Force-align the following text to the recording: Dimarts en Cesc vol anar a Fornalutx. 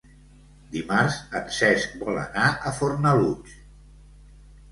Dimarts 0.75 1.17
en 1.39 1.51
Cesc 1.57 1.93
vol 2.05 2.17
anar 2.23 2.47
a 2.69 2.73
Fornalutx. 2.79 3.55